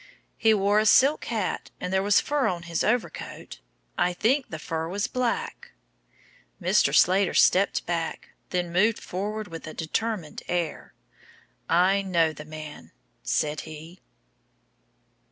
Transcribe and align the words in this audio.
"He 0.39 0.51
wore 0.55 0.79
a 0.79 0.87
silk 0.87 1.25
hat 1.25 1.69
and 1.79 1.93
there 1.93 2.01
was 2.01 2.19
fur 2.19 2.47
on 2.47 2.63
his 2.63 2.83
overcoat. 2.83 3.59
I 3.99 4.13
think 4.13 4.49
the 4.49 4.57
fur 4.57 4.89
was 4.89 5.05
black." 5.05 5.73
Mr. 6.59 6.91
Slater 6.91 7.35
stepped 7.35 7.85
back, 7.85 8.29
then 8.49 8.73
moved 8.73 8.97
forward 8.97 9.45
again 9.45 9.51
with 9.51 9.67
a 9.67 9.75
determined 9.75 10.41
air. 10.47 10.95
"I 11.69 12.01
know 12.01 12.33
the 12.33 12.45
man," 12.45 12.93
said 13.21 13.61
he. 13.61 13.99